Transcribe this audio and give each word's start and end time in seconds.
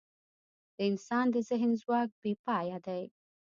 د 0.75 0.77
انسان 0.89 1.25
د 1.31 1.35
ذهن 1.49 1.71
ځواک 1.81 2.09
بېپایه 2.21 2.77
دی. 2.87 3.03